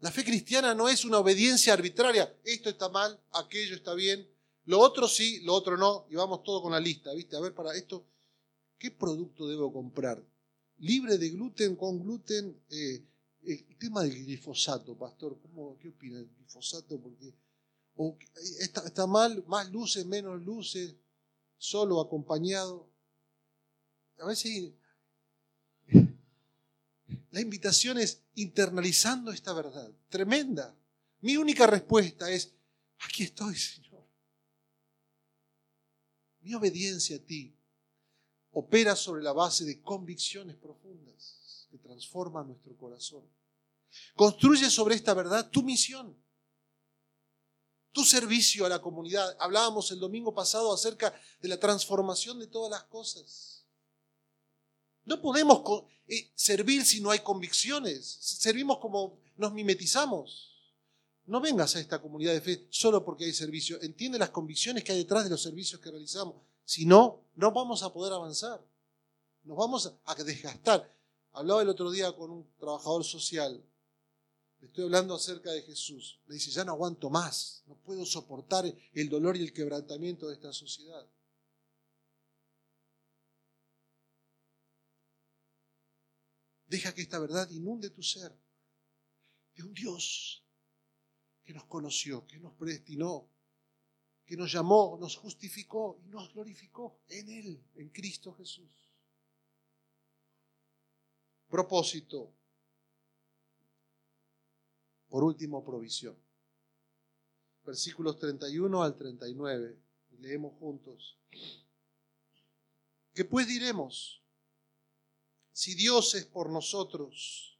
[0.00, 2.34] La fe cristiana no es una obediencia arbitraria.
[2.44, 4.28] Esto está mal, aquello está bien,
[4.66, 7.36] lo otro sí, lo otro no, y vamos todo con la lista, ¿viste?
[7.36, 8.04] A ver, para esto,
[8.78, 10.22] ¿qué producto debo comprar?
[10.78, 13.04] Libre de gluten, con gluten, eh,
[13.46, 16.98] el tema del glifosato, pastor, ¿cómo, ¿qué opina del glifosato?
[16.98, 17.34] Porque
[18.60, 20.94] está, está, mal, más luces, menos luces,
[21.58, 22.88] solo, acompañado.
[24.18, 24.72] A veces
[27.30, 30.74] la invitación es internalizando esta verdad, tremenda.
[31.20, 32.52] Mi única respuesta es,
[32.98, 34.04] aquí estoy, Señor.
[36.40, 37.56] Mi obediencia a ti
[38.52, 43.24] opera sobre la base de convicciones profundas que transforman nuestro corazón.
[44.14, 46.16] Construye sobre esta verdad tu misión,
[47.94, 49.36] tu servicio a la comunidad.
[49.38, 53.64] Hablábamos el domingo pasado acerca de la transformación de todas las cosas.
[55.04, 55.62] No podemos
[56.08, 58.04] eh, servir si no hay convicciones.
[58.20, 60.50] Servimos como nos mimetizamos.
[61.26, 63.80] No vengas a esta comunidad de fe solo porque hay servicio.
[63.80, 66.34] Entiende las convicciones que hay detrás de los servicios que realizamos.
[66.64, 68.60] Si no, no vamos a poder avanzar.
[69.44, 70.92] Nos vamos a desgastar.
[71.32, 73.62] Hablaba el otro día con un trabajador social.
[74.64, 76.18] Le estoy hablando acerca de Jesús.
[76.24, 77.62] Me dice, ya no aguanto más.
[77.66, 81.06] No puedo soportar el dolor y el quebrantamiento de esta sociedad.
[86.66, 88.34] Deja que esta verdad inunde tu ser
[89.54, 90.42] de un Dios
[91.44, 93.28] que nos conoció, que nos predestinó,
[94.24, 98.70] que nos llamó, nos justificó y nos glorificó en Él, en Cristo Jesús.
[101.48, 102.32] Propósito.
[105.14, 106.16] Por último, provisión.
[107.64, 109.78] Versículos 31 al 39.
[110.18, 111.16] Leemos juntos.
[113.14, 114.20] ¿Qué pues diremos?
[115.52, 117.56] Si Dios es por nosotros,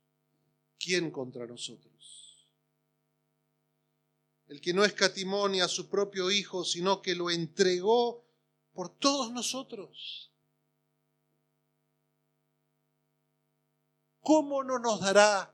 [0.81, 2.45] ¿quién contra nosotros?
[4.49, 8.25] El que no escatimó ni a su propio Hijo, sino que lo entregó
[8.73, 10.33] por todos nosotros.
[14.23, 15.54] ¿Cómo no nos dará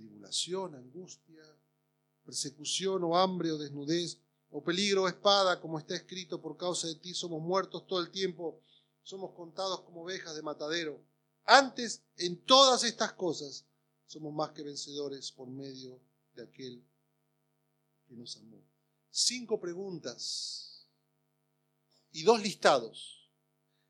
[0.00, 1.44] Tribulación, angustia,
[2.24, 4.16] persecución o hambre o desnudez,
[4.48, 8.10] o peligro o espada, como está escrito, por causa de ti somos muertos todo el
[8.10, 8.62] tiempo,
[9.02, 11.04] somos contados como ovejas de matadero.
[11.44, 13.66] Antes, en todas estas cosas,
[14.06, 16.00] somos más que vencedores por medio
[16.32, 16.82] de aquel
[18.08, 18.64] que nos amó.
[19.10, 20.86] Cinco preguntas
[22.10, 23.28] y dos listados.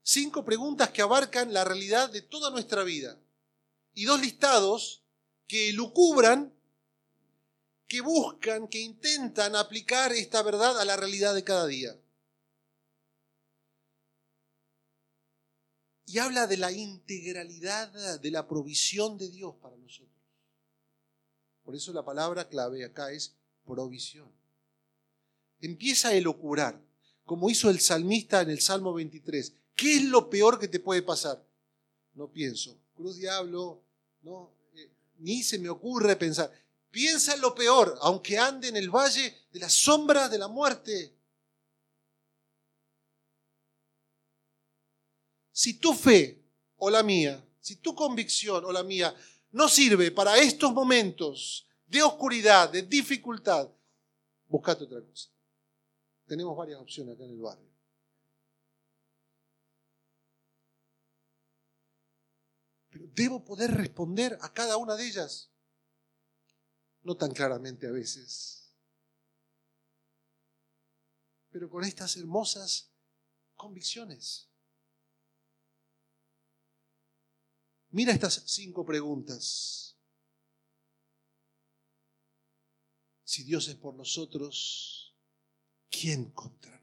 [0.02, 3.16] Cinco preguntas que abarcan la realidad de toda nuestra vida
[3.94, 4.99] y dos listados
[5.50, 6.54] que lucubran,
[7.88, 11.98] que buscan, que intentan aplicar esta verdad a la realidad de cada día.
[16.06, 20.18] y habla de la integralidad de la provisión de Dios para nosotros.
[21.62, 24.28] Por eso la palabra clave acá es provisión.
[25.60, 26.82] Empieza a elocurar,
[27.24, 29.54] como hizo el salmista en el Salmo 23.
[29.76, 31.46] ¿Qué es lo peor que te puede pasar?
[32.14, 32.76] No pienso.
[32.96, 33.80] Cruz diablo,
[34.22, 34.50] no,
[35.20, 36.50] ni se me ocurre pensar.
[36.90, 41.14] Piensa en lo peor, aunque ande en el valle de las sombras de la muerte.
[45.52, 46.42] Si tu fe
[46.76, 49.14] o la mía, si tu convicción o la mía
[49.52, 53.68] no sirve para estos momentos de oscuridad, de dificultad,
[54.46, 55.28] buscate otra cosa.
[56.26, 57.69] Tenemos varias opciones acá en el barrio.
[63.14, 65.50] Debo poder responder a cada una de ellas.
[67.02, 68.60] No tan claramente a veces,
[71.50, 72.90] pero con estas hermosas
[73.54, 74.48] convicciones.
[77.90, 79.96] Mira estas cinco preguntas.
[83.24, 85.16] Si Dios es por nosotros,
[85.88, 86.79] ¿quién contra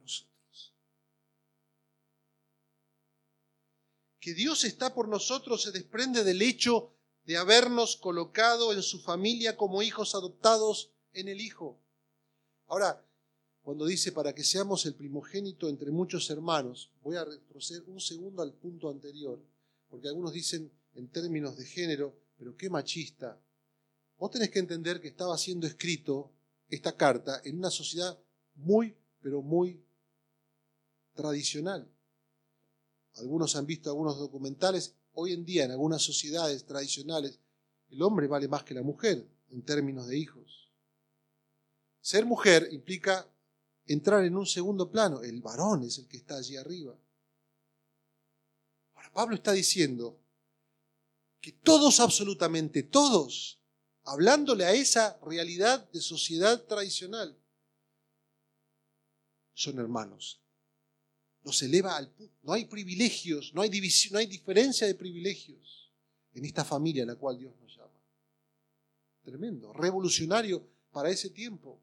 [4.28, 6.92] Que Dios está por nosotros se desprende del hecho
[7.24, 11.80] de habernos colocado en su familia como hijos adoptados en el Hijo.
[12.68, 13.02] Ahora,
[13.62, 18.42] cuando dice para que seamos el primogénito entre muchos hermanos, voy a retroceder un segundo
[18.42, 19.42] al punto anterior,
[19.88, 23.40] porque algunos dicen, en términos de género, pero qué machista.
[24.18, 26.34] Vos tenés que entender que estaba siendo escrito
[26.68, 28.20] esta carta en una sociedad
[28.56, 29.82] muy, pero muy
[31.13, 31.90] tradicional.
[33.17, 34.93] Algunos han visto algunos documentales.
[35.13, 37.39] Hoy en día, en algunas sociedades tradicionales,
[37.89, 40.71] el hombre vale más que la mujer en términos de hijos.
[42.01, 43.27] Ser mujer implica
[43.86, 45.21] entrar en un segundo plano.
[45.21, 46.95] El varón es el que está allí arriba.
[48.93, 50.19] Ahora, Pablo está diciendo,
[51.41, 53.60] que todos, absolutamente todos,
[54.03, 57.38] hablándole a esa realidad de sociedad tradicional,
[59.53, 60.41] son hermanos.
[61.48, 62.36] Nos eleva al punto.
[62.44, 65.92] No hay privilegios, no hay división, no hay diferencia de privilegios
[66.34, 68.00] en esta familia a la cual Dios nos llama.
[69.24, 71.80] Tremendo, revolucionario para ese tiempo.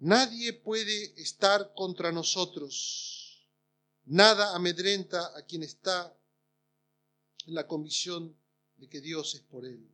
[0.00, 3.28] Nadie puede estar contra nosotros
[4.10, 6.16] Nada amedrenta a quien está
[7.46, 8.34] en la convicción
[8.78, 9.86] de que Dios es por él.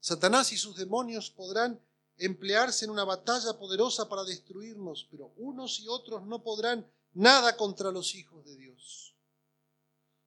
[0.00, 1.80] Satanás y sus demonios podrán
[2.24, 7.90] emplearse en una batalla poderosa para destruirnos, pero unos y otros no podrán nada contra
[7.90, 9.14] los hijos de Dios.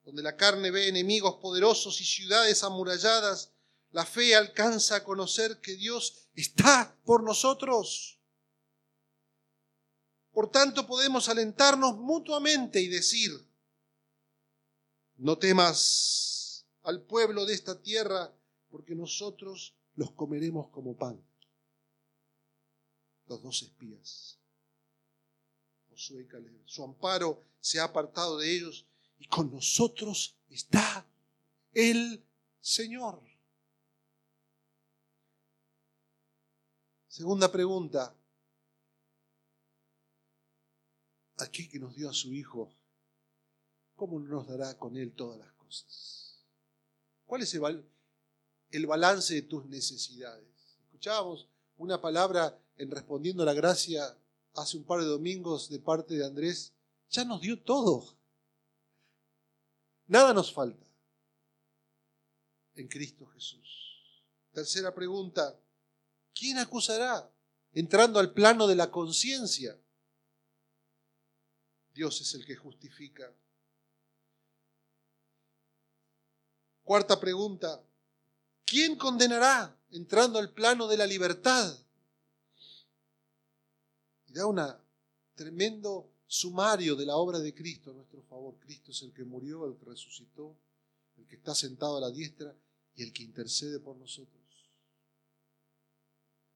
[0.04, 3.52] Donde la carne ve enemigos poderosos y ciudades amuralladas,
[3.92, 8.20] la fe alcanza a conocer que Dios está por nosotros.
[10.32, 13.32] Por tanto, podemos alentarnos mutuamente y decir,
[15.16, 18.34] no temas al pueblo de esta tierra,
[18.70, 21.26] porque nosotros los comeremos como pan.
[23.28, 24.38] Los dos espías.
[25.98, 26.62] Y Caleb.
[26.66, 28.86] Su amparo se ha apartado de ellos
[29.18, 31.08] y con nosotros está
[31.74, 32.22] el
[32.60, 33.22] Señor.
[37.08, 38.14] Segunda pregunta,
[41.38, 42.74] aquel que nos dio a su Hijo,
[43.96, 46.44] ¿cómo no nos dará con Él todas las cosas?
[47.26, 50.46] ¿Cuál es el, balance de tus necesidades?
[50.84, 51.48] Escuchábamos
[51.78, 54.18] una palabra en respondiendo a la gracia
[54.54, 56.74] hace un par de domingos de parte de Andrés.
[57.10, 58.18] Ya nos dio todo.
[60.08, 60.86] Nada nos falta
[62.76, 64.24] en Cristo Jesús.
[64.52, 65.60] Tercera pregunta,
[66.34, 67.32] ¿quién acusará?
[67.74, 69.78] Entrando al plano de la conciencia.
[71.94, 73.34] Dios es el que justifica.
[76.84, 77.84] Cuarta pregunta,
[78.66, 81.85] ¿quién condenará entrando al plano de la libertad?
[84.36, 84.62] Y da un
[85.34, 88.58] tremendo sumario de la obra de Cristo a nuestro favor.
[88.60, 90.58] Cristo es el que murió, el que resucitó,
[91.18, 92.54] el que está sentado a la diestra
[92.98, 94.44] y el que intercede por nosotros.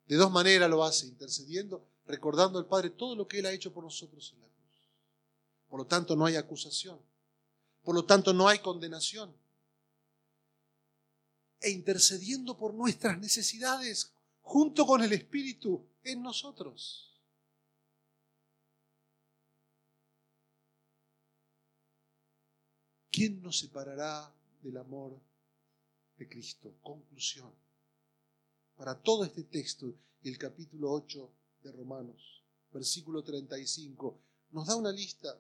[0.08, 3.72] De dos maneras lo hace, intercediendo, recordando al Padre todo lo que Él ha hecho
[3.72, 4.90] por nosotros en la cruz.
[5.70, 7.00] Por lo tanto, no hay acusación.
[7.82, 9.34] Por lo tanto, no hay condenación.
[11.62, 14.12] E intercediendo por nuestras necesidades
[14.42, 17.09] junto con el Espíritu en nosotros.
[23.20, 25.20] ¿Quién nos separará del amor
[26.18, 26.76] de Cristo?
[26.82, 27.54] Conclusión.
[28.78, 29.94] Para todo este texto
[30.24, 31.30] y el capítulo 8
[31.64, 32.42] de Romanos,
[32.72, 34.18] versículo 35,
[34.52, 35.38] nos da una lista.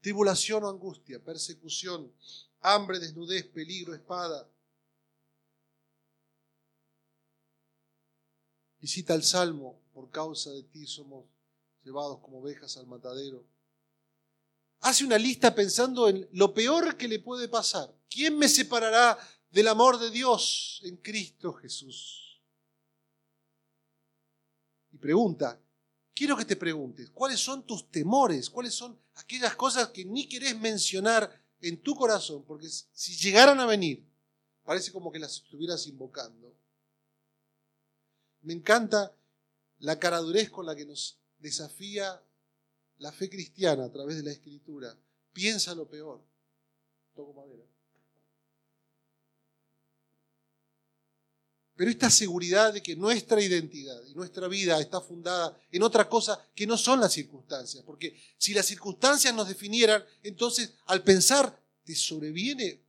[0.00, 2.12] Tribulación o angustia, persecución,
[2.60, 4.48] hambre, desnudez, peligro, espada.
[8.78, 11.24] Visita el Salmo, por causa de ti somos
[11.82, 13.44] llevados como ovejas al matadero
[14.80, 17.94] hace una lista pensando en lo peor que le puede pasar.
[18.08, 19.18] ¿Quién me separará
[19.50, 22.40] del amor de Dios en Cristo Jesús?
[24.92, 25.60] Y pregunta,
[26.14, 28.50] quiero que te preguntes, ¿cuáles son tus temores?
[28.50, 32.44] ¿Cuáles son aquellas cosas que ni querés mencionar en tu corazón?
[32.44, 34.04] Porque si llegaran a venir,
[34.64, 36.54] parece como que las estuvieras invocando.
[38.42, 39.14] Me encanta
[39.78, 42.22] la caradurez con la que nos desafía
[43.00, 44.96] la fe cristiana a través de la escritura
[45.32, 46.22] piensa lo peor.
[47.14, 47.64] Toco madera.
[51.74, 56.46] Pero esta seguridad de que nuestra identidad y nuestra vida está fundada en otra cosa
[56.54, 57.82] que no son las circunstancias.
[57.84, 62.84] Porque si las circunstancias nos definieran, entonces al pensar te sobreviene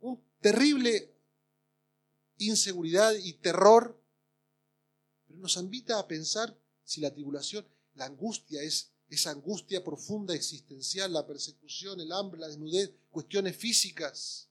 [0.00, 1.14] un terrible
[2.36, 3.98] inseguridad y terror.
[5.26, 6.54] Pero nos invita a pensar
[6.84, 12.48] si la tribulación, la angustia es esa angustia profunda existencial, la persecución, el hambre, la
[12.48, 14.48] desnudez, cuestiones físicas,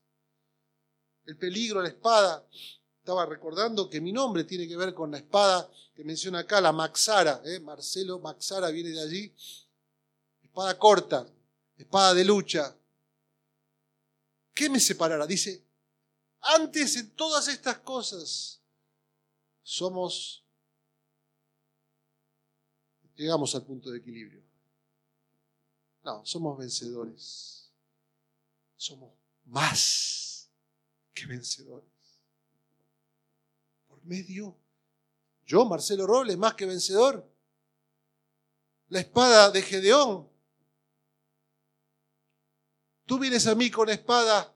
[1.26, 2.48] el peligro, la espada.
[3.00, 6.72] Estaba recordando que mi nombre tiene que ver con la espada que menciona acá, la
[6.72, 7.42] Maxara.
[7.46, 7.60] ¿eh?
[7.60, 9.34] Marcelo Maxara viene de allí.
[10.42, 11.28] Espada corta,
[11.78, 12.76] espada de lucha.
[14.54, 15.28] ¿Qué me separará?
[15.28, 15.64] Dice,
[16.42, 18.60] antes en todas estas cosas
[19.62, 20.44] somos,
[23.16, 24.47] llegamos al punto de equilibrio.
[26.08, 27.70] No, somos vencedores.
[28.78, 29.12] Somos
[29.44, 30.50] más
[31.14, 31.92] que vencedores.
[33.90, 34.56] Por medio,
[35.46, 37.30] yo, Marcelo Robles, más que vencedor.
[38.88, 40.30] La espada de Gedeón.
[43.06, 44.56] Tú vienes a mí con espada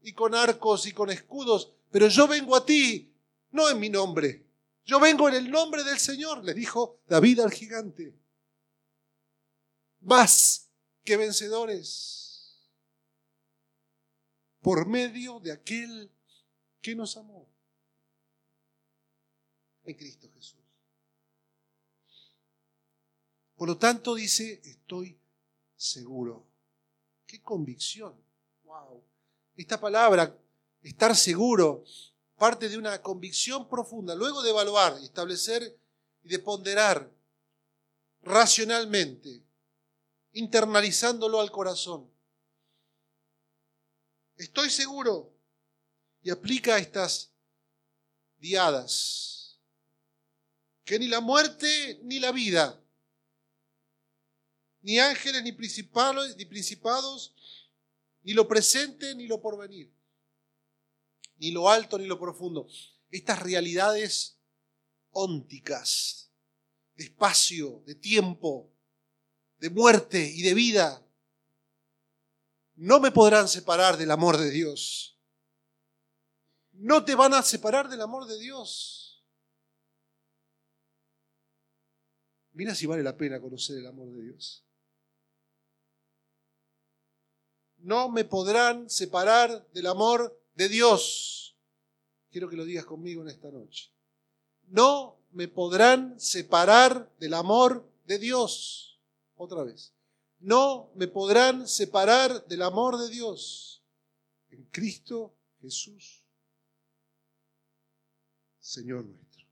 [0.00, 3.14] y con arcos y con escudos, pero yo vengo a ti,
[3.52, 4.44] no en mi nombre.
[4.84, 8.18] Yo vengo en el nombre del Señor, le dijo David al gigante
[10.00, 10.68] más
[11.04, 12.18] que vencedores
[14.60, 16.10] por medio de aquel
[16.80, 17.48] que nos amó
[19.84, 20.60] en Cristo Jesús.
[23.56, 25.18] Por lo tanto dice, estoy
[25.76, 26.46] seguro.
[27.26, 28.14] Qué convicción.
[28.64, 29.02] Wow.
[29.56, 30.38] Esta palabra,
[30.82, 31.84] estar seguro,
[32.36, 34.14] parte de una convicción profunda.
[34.14, 35.76] Luego de evaluar establecer
[36.22, 37.10] y de ponderar
[38.22, 39.42] racionalmente
[40.32, 42.10] internalizándolo al corazón.
[44.36, 45.34] Estoy seguro
[46.22, 47.32] y aplica estas
[48.38, 49.60] diadas
[50.84, 52.82] que ni la muerte ni la vida,
[54.80, 57.34] ni ángeles ni principados, ni principados,
[58.22, 59.92] ni lo presente ni lo porvenir,
[61.36, 62.66] ni lo alto ni lo profundo,
[63.10, 64.38] estas realidades
[65.10, 66.30] ónticas,
[66.94, 68.72] de espacio, de tiempo,
[69.58, 71.02] de muerte y de vida,
[72.76, 75.18] no me podrán separar del amor de Dios.
[76.72, 79.24] No te van a separar del amor de Dios.
[82.52, 84.64] Mira si vale la pena conocer el amor de Dios.
[87.78, 91.56] No me podrán separar del amor de Dios.
[92.30, 93.92] Quiero que lo digas conmigo en esta noche.
[94.68, 98.87] No me podrán separar del amor de Dios.
[99.38, 99.94] Otra vez.
[100.40, 103.82] No me podrán separar del amor de Dios
[104.50, 106.22] en Cristo Jesús,
[108.60, 109.46] Señor nuestro.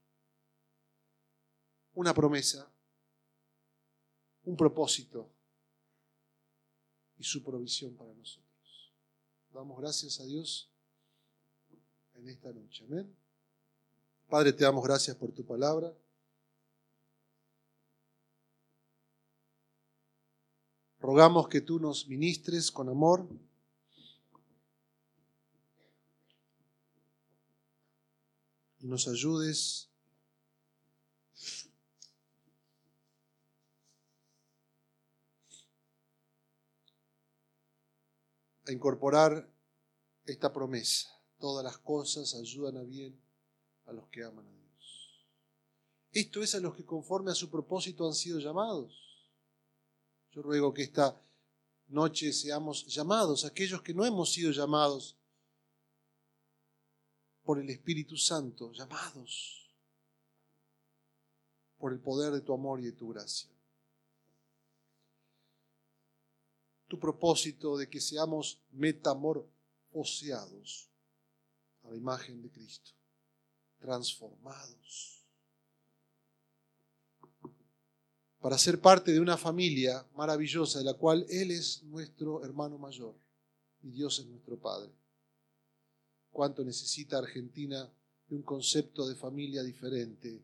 [1.94, 2.70] Una promesa,
[4.44, 5.28] un propósito
[7.18, 8.92] y su provisión para nosotros.
[9.52, 10.70] Damos gracias a Dios
[12.14, 12.84] en esta noche.
[12.84, 13.16] Amén.
[14.28, 15.92] Padre, te damos gracias por tu palabra.
[21.06, 23.28] Rogamos que tú nos ministres con amor.
[28.80, 29.88] Y nos ayudes
[38.66, 39.48] a incorporar
[40.24, 41.08] esta promesa.
[41.38, 43.16] Todas las cosas ayudan a bien
[43.84, 45.24] a los que aman a Dios.
[46.10, 49.05] Esto es a los que conforme a su propósito han sido llamados.
[50.36, 51.18] Yo ruego que esta
[51.88, 55.16] noche seamos llamados, aquellos que no hemos sido llamados
[57.42, 59.74] por el Espíritu Santo, llamados
[61.78, 63.48] por el poder de tu amor y de tu gracia.
[66.86, 70.90] Tu propósito de que seamos metamorfoseados
[71.82, 72.90] a la imagen de Cristo,
[73.78, 75.25] transformados
[78.46, 83.16] para ser parte de una familia maravillosa de la cual Él es nuestro hermano mayor
[83.82, 84.92] y Dios es nuestro Padre.
[86.30, 87.92] ¿Cuánto necesita Argentina
[88.28, 90.40] de un concepto de familia diferente,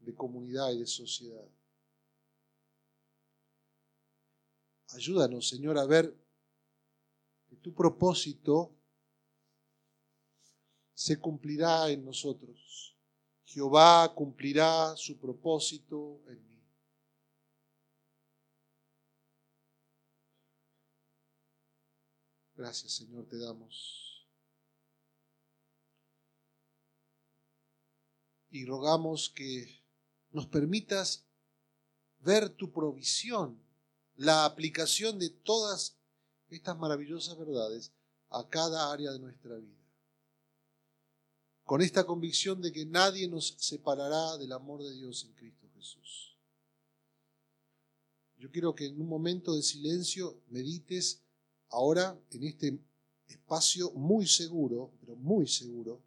[0.00, 1.46] de comunidad y de sociedad?
[4.88, 6.12] Ayúdanos, Señor, a ver
[7.48, 8.72] que tu propósito
[10.94, 12.96] se cumplirá en nosotros.
[13.44, 16.55] Jehová cumplirá su propósito en mí.
[22.56, 24.26] Gracias Señor, te damos.
[28.50, 29.84] Y rogamos que
[30.30, 31.26] nos permitas
[32.20, 33.62] ver tu provisión,
[34.14, 35.96] la aplicación de todas
[36.48, 37.92] estas maravillosas verdades
[38.30, 39.76] a cada área de nuestra vida.
[41.64, 46.36] Con esta convicción de que nadie nos separará del amor de Dios en Cristo Jesús.
[48.38, 51.25] Yo quiero que en un momento de silencio medites
[51.70, 52.78] ahora en este
[53.26, 56.02] espacio muy seguro, pero muy seguro,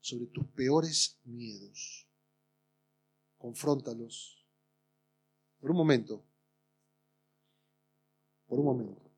[0.00, 2.06] sobre tus peores miedos.
[3.38, 4.46] Confróntalos.
[5.60, 6.22] Por un momento.
[8.46, 9.10] Por un momento.